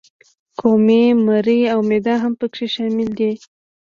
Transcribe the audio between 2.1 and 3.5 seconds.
هم پکې شامل دي.